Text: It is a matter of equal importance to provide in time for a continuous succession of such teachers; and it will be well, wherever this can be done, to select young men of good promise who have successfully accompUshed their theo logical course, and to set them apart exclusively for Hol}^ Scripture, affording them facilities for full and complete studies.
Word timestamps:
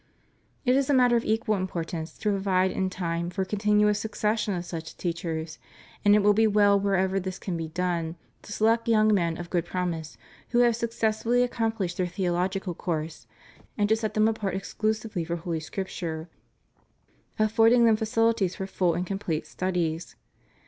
It 0.65 0.75
is 0.75 0.89
a 0.89 0.95
matter 0.95 1.15
of 1.15 1.23
equal 1.23 1.53
importance 1.57 2.17
to 2.17 2.31
provide 2.31 2.71
in 2.71 2.89
time 2.89 3.29
for 3.29 3.43
a 3.43 3.45
continuous 3.45 3.99
succession 3.99 4.55
of 4.55 4.65
such 4.65 4.97
teachers; 4.97 5.59
and 6.03 6.15
it 6.15 6.23
will 6.23 6.33
be 6.33 6.47
well, 6.47 6.79
wherever 6.79 7.19
this 7.19 7.37
can 7.37 7.55
be 7.55 7.67
done, 7.67 8.15
to 8.41 8.51
select 8.51 8.87
young 8.87 9.13
men 9.13 9.37
of 9.37 9.51
good 9.51 9.63
promise 9.63 10.17
who 10.49 10.59
have 10.61 10.75
successfully 10.75 11.47
accompUshed 11.47 11.97
their 11.97 12.07
theo 12.07 12.33
logical 12.33 12.73
course, 12.73 13.27
and 13.77 13.87
to 13.89 13.95
set 13.95 14.15
them 14.15 14.27
apart 14.27 14.55
exclusively 14.55 15.23
for 15.23 15.37
Hol}^ 15.37 15.61
Scripture, 15.61 16.27
affording 17.37 17.85
them 17.85 17.95
facilities 17.95 18.55
for 18.55 18.65
full 18.65 18.95
and 18.95 19.05
complete 19.05 19.45
studies. 19.45 20.15